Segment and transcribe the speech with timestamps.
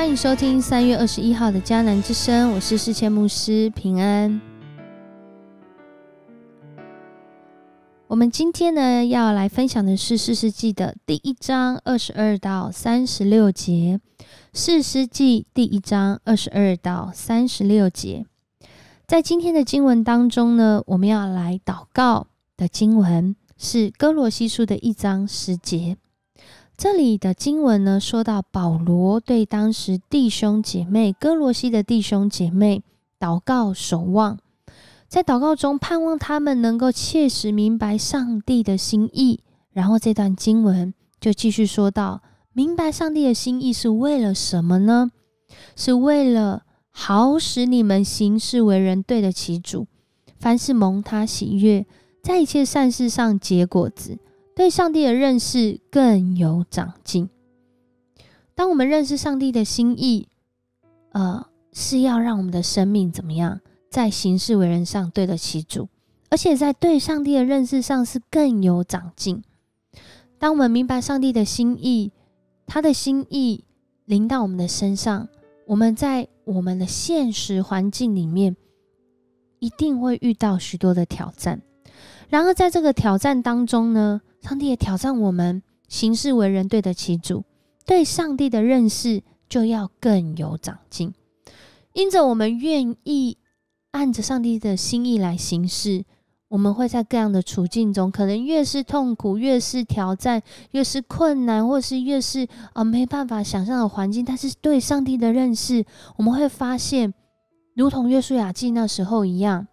[0.00, 4.40] 欢迎收听三月二十一号的迦南之声，我是世谦牧师平安。
[8.06, 14.00] 我们今天呢要来分享的是四世纪的第一章二十二到三十六节。
[14.54, 18.24] 四世纪第一章二十二到三十六节，
[19.06, 25.98] 在今天的经文当中呢，我们要来祷告的经文是哥罗西书的一章十节。
[26.80, 32.82] 这里的经文呢，说到保罗对当时弟兄姐妹哥罗西的弟兄姐妹
[33.18, 34.38] 祷告守望，
[35.06, 39.40] 在祷告中盼望他们能够切实明白上帝的心意。
[39.72, 42.22] 然后这段经文就继续说到，
[42.54, 45.10] 明白上帝的心意是为了什么呢？
[45.76, 49.86] 是为了好使你们行事为人对得起主，
[50.38, 51.84] 凡是蒙他喜悦，
[52.22, 54.16] 在一切善事上结果子。
[54.54, 57.28] 对上帝的认识更有长进。
[58.54, 60.28] 当我们认识上帝的心意，
[61.12, 65.88] 呃，是要让我们的生命怎么样，在行事为人上对得起主，
[66.28, 69.42] 而且在对上帝的认识上是更有长进。
[70.38, 72.12] 当我们明白上帝的心意，
[72.66, 73.64] 他的心意
[74.04, 75.28] 临到我们的身上，
[75.66, 78.56] 我们在我们的现实环境里面，
[79.58, 81.62] 一定会遇到许多的挑战。
[82.28, 84.20] 然而，在这个挑战当中呢？
[84.42, 87.44] 上帝也挑战我们行事为人对得起主，
[87.84, 91.12] 对上帝的认识就要更有长进。
[91.92, 93.36] 因着我们愿意
[93.90, 96.04] 按着上帝的心意来行事，
[96.48, 105.84] 我们会在各样的处境中，可能越是痛苦，越是挑战，越是困难，或是越是呃没办法想象的环境，但是对上帝的认识，
[106.16, 107.12] 我们会发现，
[107.74, 109.66] 如同约书亚记那时候一样，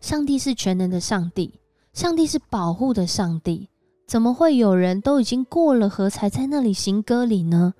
[0.00, 1.60] 上帝是全能的上帝。
[1.92, 3.68] 上帝是保护的上帝，
[4.06, 7.74] 怎么会有人都已经过了河才在那里行割礼呢？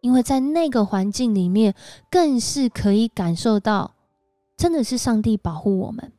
[0.00, 1.74] 因为在那个环境里面，
[2.10, 3.94] 更是可以感受到，
[4.56, 6.12] 真的是上帝保护我们，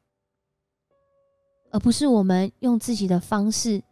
[1.72, 3.84] 而不是我们用自己的方式，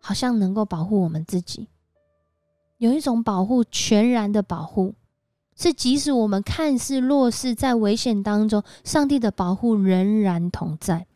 [0.00, 1.68] 好像能够保护我们自己。
[2.78, 4.94] 有一种保护，全然的保护，
[5.56, 11.07] 是即使我们看似弱势，在危险当中，上帝的保护仍然同在。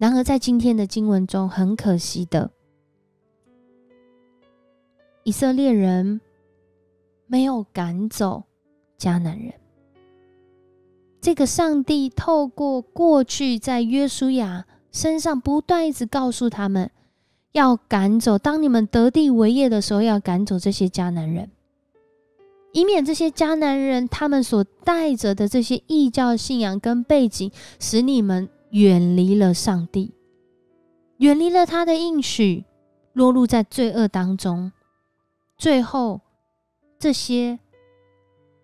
[0.00, 2.50] 然而，在今天的经文中，很可惜的，
[5.24, 6.22] 以色列人
[7.26, 8.44] 没有赶走
[8.98, 9.52] 迦南人。
[11.20, 16.90] 这个上帝透过过去在约书亚身上不断一直告诉他们，
[17.52, 18.38] 要赶走。
[18.38, 21.50] 当你们得地为业的时候，要赶走这些迦南人，
[22.72, 28.48] 以免这些迦南人他们所带着的这些异教信仰跟背景，使你们。
[28.70, 30.14] 远离了上帝，
[31.18, 32.64] 远离了他的应许，
[33.12, 34.72] 落入在罪恶当中，
[35.56, 36.20] 最后
[36.98, 37.58] 这些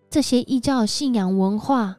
[0.08, 1.96] 这些异教信仰文化，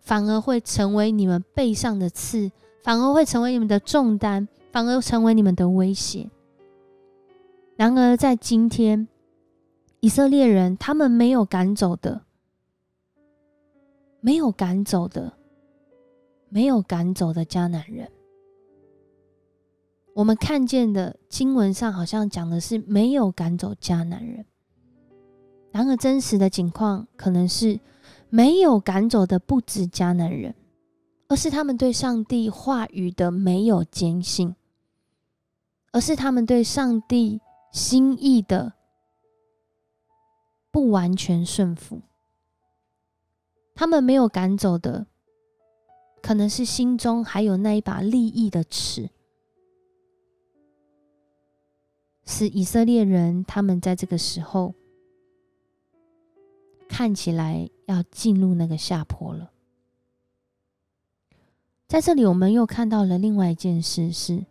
[0.00, 2.50] 反而会成为你们背上的刺，
[2.82, 6.30] 反而会成为你们的重担，反而成为你们的威胁。
[7.76, 9.06] 然而，在今天，
[10.00, 12.22] 以色列人他们没有赶走的，
[14.20, 15.37] 没有赶走的。
[16.50, 18.10] 没有赶走的迦南人，
[20.14, 24.46] 我们看见的经文上好像讲的是没有赶走迦南人，
[25.70, 27.78] 然而真实的情况可能是
[28.30, 30.54] 没有赶走的不止迦南人，
[31.28, 34.54] 而是他们对上帝话语的没有坚信，
[35.92, 37.40] 而是他们对上帝
[37.72, 38.72] 心意的
[40.70, 42.00] 不完全顺服，
[43.74, 45.06] 他们没有赶走的。
[46.20, 49.08] 可能是心中还有那一把利益的尺，
[52.24, 54.74] 是以色列人他们在这个时候
[56.88, 59.50] 看起来要进入那个下坡了。
[61.86, 64.44] 在这里，我们又看到了另外一件事是，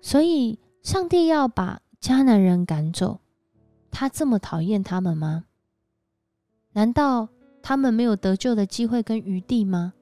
[0.00, 3.20] 所以上帝要把迦南人赶走，
[3.92, 5.44] 他这么讨厌他们吗？
[6.72, 7.28] 难道
[7.62, 9.94] 他们没有得救的机会跟余地吗？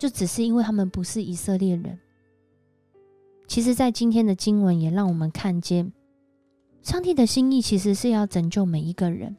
[0.00, 1.98] 就只是因为他们不是以色列人。
[3.46, 5.92] 其实，在今天的经文也让我们看见，
[6.82, 9.36] 上帝的心意其实是要拯救每一个人，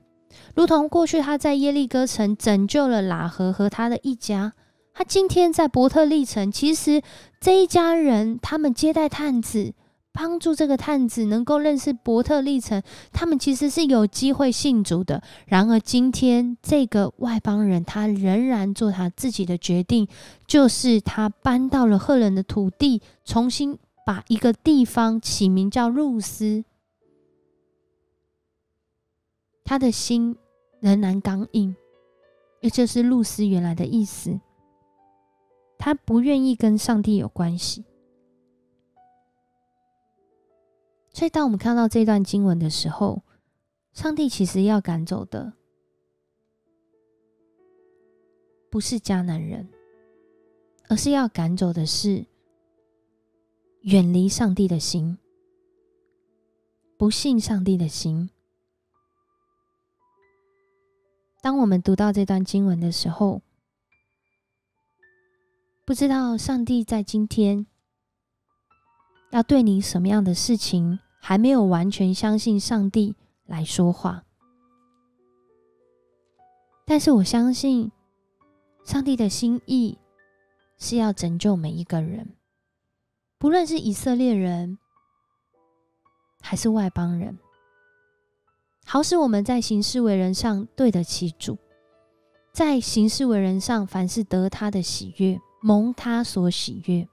[0.56, 4.54] 如同过去他在耶利哥城拯救了喇合和他的一家，
[4.94, 7.02] 他今天在伯特利城，其实
[7.40, 9.74] 这一家人他们接待探子。
[10.14, 12.82] 帮助这个探子能够认识伯特利城，
[13.12, 15.24] 他们其实是有机会信主的。
[15.46, 20.08] 然而，今天这个外邦人，他仍然做他自己的决定，
[20.46, 26.66] 就是他搬到了赫人的土地，重新把一个地方起名叫露丝。
[29.64, 30.36] 他的心
[30.82, 31.74] 仍然刚硬，
[32.60, 34.38] 也就是露丝原来的意思。
[35.78, 37.86] 他不愿意跟上帝有关系。
[41.14, 43.24] 所以，当我们看到这段经文的时候，
[43.92, 45.54] 上帝其实要赶走的
[48.70, 49.68] 不是迦南人，
[50.88, 52.26] 而是要赶走的是
[53.82, 55.18] 远离上帝的心、
[56.98, 58.30] 不信上帝的心。
[61.42, 63.42] 当我们读到这段经文的时候，
[65.84, 67.68] 不知道上帝在今天。
[69.32, 74.24] 要对你什么样的事情还没有完全相信上帝来说话，
[76.86, 77.92] 但是我相信
[78.84, 79.98] 上帝的心意
[80.78, 82.36] 是要拯救每一个人，
[83.38, 84.78] 不论是以色列人
[86.42, 87.38] 还是外邦人，
[88.86, 91.58] 好使我们在行事为人上对得起主，
[92.52, 97.08] 在行事为人上凡是得他的喜悦，蒙他所喜悦。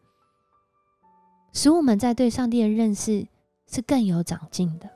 [1.52, 3.26] 使我们在对上帝的认识
[3.66, 4.88] 是更有长进的。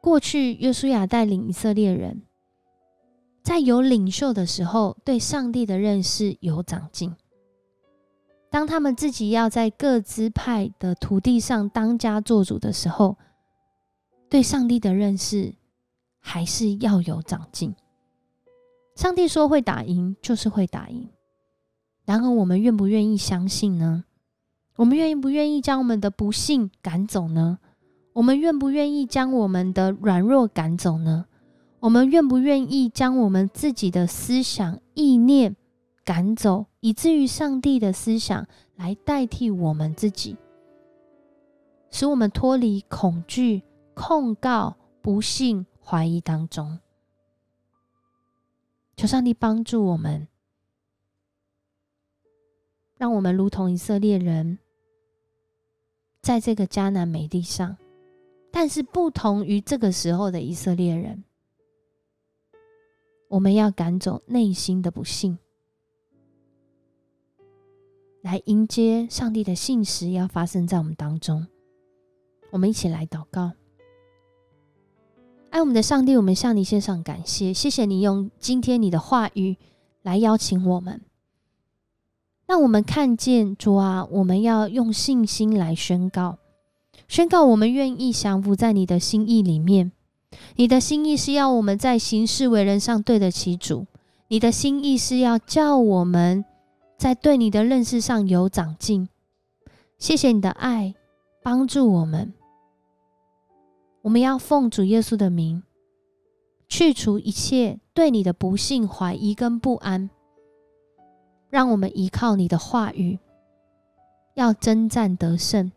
[0.00, 2.22] 过去，约书亚带领以色列人，
[3.42, 7.14] 在有领袖的时候，对上帝的认识有长进。
[8.50, 13.16] 当他们自己要在各支派的土地上当家做主的时候，
[14.30, 15.54] 对上帝的认识
[16.20, 17.74] 还是要有长进。
[18.94, 21.08] 上帝说会打赢，就是会打赢。
[22.08, 24.04] 然而，我们愿不愿意相信呢？
[24.76, 27.58] 我们愿意不愿意将我们的不幸赶走呢？
[28.14, 31.26] 我们愿不愿意将我们的软弱赶走呢？
[31.80, 35.54] 我们愿不愿意将我们自己的思想意念
[36.02, 38.46] 赶走，以至于上帝的思想
[38.76, 40.38] 来代替我们自己，
[41.90, 43.62] 使我们脱离恐惧、
[43.92, 46.78] 控告、不幸、怀疑当中？
[48.96, 50.26] 求上帝帮助我们。
[52.98, 54.58] 让我们如同以色列人，
[56.20, 57.76] 在这个迦南美地上，
[58.50, 61.22] 但是不同于这个时候的以色列人，
[63.28, 65.38] 我们要赶走内心的不幸，
[68.20, 71.46] 来迎接上帝的信实要发生在我们当中。
[72.50, 73.52] 我们一起来祷告，
[75.50, 79.56] 爱我们的上帝，我们向你献上感谢，谢谢你用今天你的话语
[80.02, 81.00] 来邀请我们。
[82.48, 86.38] 让我们看见主啊，我们要用信心来宣告，
[87.06, 89.92] 宣告我们愿意降服在你的心意里面。
[90.56, 93.86] 你的心意是要我们在行事为人上对得起主，
[94.28, 96.42] 你的心意是要叫我们
[96.96, 99.10] 在对你的认识上有长进。
[99.98, 100.94] 谢谢你的爱，
[101.42, 102.32] 帮助我们。
[104.00, 105.62] 我们要奉主耶稣的名，
[106.66, 110.08] 去除一切对你的不幸、怀疑跟不安。
[111.50, 113.18] 让我们依靠你的话语，
[114.34, 115.72] 要征战得胜，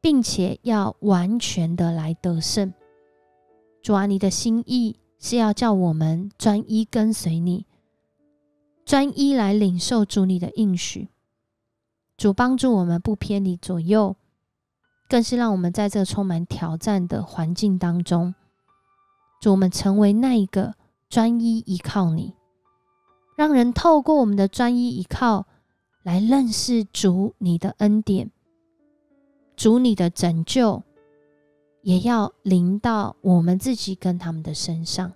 [0.00, 2.72] 并且要完全的来得胜。
[3.82, 7.66] 主啊，你的心意是要叫我们专一跟随你，
[8.84, 11.08] 专一来领受主你的应许。
[12.16, 14.14] 主帮助我们不偏离左右，
[15.08, 18.34] 更是让我们在这充满挑战的环境当中，
[19.40, 20.74] 主我们成为那一个
[21.08, 22.34] 专一依靠你。
[23.36, 25.46] 让人透过我们的专一依靠
[26.02, 28.30] 来认识主你的恩典，
[29.56, 30.82] 主你的拯救，
[31.82, 35.12] 也要临到我们自己跟他们的身上。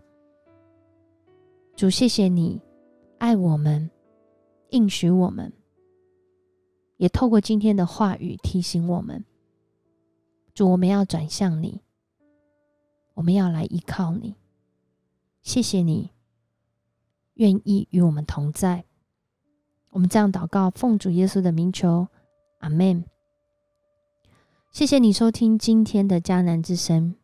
[1.76, 2.60] 主，谢谢你
[3.18, 3.88] 爱我们，
[4.70, 5.52] 应许我们，
[6.96, 9.24] 也透过今天的话语提醒我们。
[10.54, 11.82] 主，我们要转向你，
[13.14, 14.34] 我们要来依靠你。
[15.42, 16.10] 谢谢你。
[17.38, 18.84] 愿意与我们同在，
[19.90, 22.08] 我们这样祷告，奉主耶稣的名求，
[22.58, 23.04] 阿门。
[24.72, 27.14] 谢谢你收听今天的迦南之声，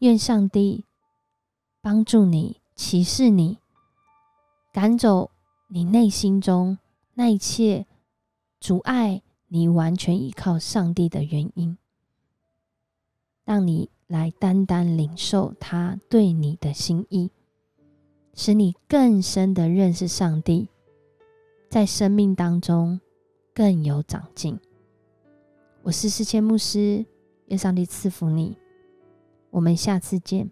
[0.00, 0.84] 愿上帝
[1.80, 3.56] 帮助你，启示你，
[4.70, 5.30] 赶走
[5.68, 6.78] 你内心中
[7.14, 7.86] 那一切
[8.60, 11.78] 阻碍你完全依靠上帝的原因，
[13.46, 17.30] 让你来单单领受他对你的心意。
[18.34, 20.68] 使你更深的认识上帝，
[21.68, 23.00] 在生命当中
[23.54, 24.58] 更有长进。
[25.82, 27.04] 我是世谦牧师，
[27.46, 28.56] 愿上帝赐福你。
[29.50, 30.50] 我们下次见。